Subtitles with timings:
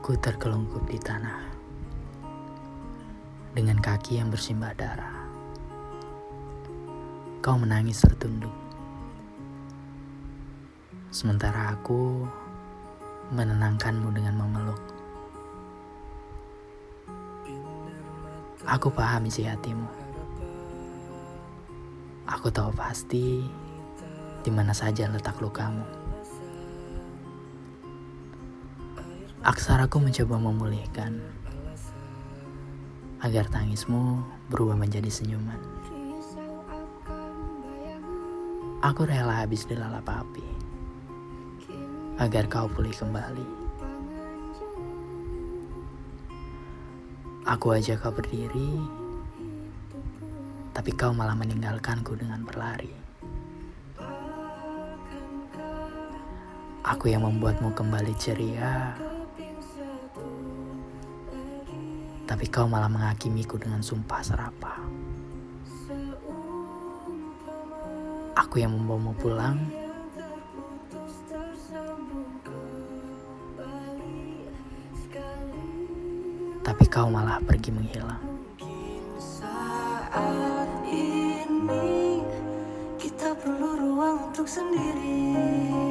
[0.00, 1.44] Ku terkelungkup di tanah
[3.52, 5.28] dengan kaki yang bersimbah darah.
[7.44, 8.52] Kau menangis tertunduk,
[11.12, 12.24] sementara aku
[13.28, 14.80] menenangkanmu dengan memeluk.
[18.72, 19.88] Aku paham isi hatimu.
[22.24, 23.44] Aku tahu pasti
[24.40, 25.99] di mana saja letak lukamu.
[29.40, 31.16] Aksaraku mencoba memulihkan
[33.24, 34.20] agar tangismu
[34.52, 35.56] berubah menjadi senyuman.
[38.84, 40.44] Aku rela habis dilalap api
[42.20, 43.48] agar kau pulih kembali.
[47.48, 48.76] Aku aja kau berdiri,
[50.76, 52.92] tapi kau malah meninggalkanku dengan berlari.
[56.84, 58.92] Aku yang membuatmu kembali ceria,
[62.30, 64.78] tapi kau malah menghakimiku dengan sumpah serapah.
[68.38, 69.58] Aku yang membawamu pulang,
[76.62, 78.22] tapi kau malah pergi menghilang.
[82.94, 85.89] Kita perlu ruang untuk sendiri.